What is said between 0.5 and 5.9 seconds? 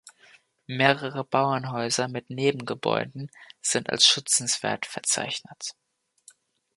Mehrere Bauernhäuser mit Nebengebäuden sind als schützenswert verzeichnet.